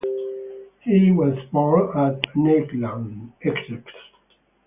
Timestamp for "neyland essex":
2.35-3.85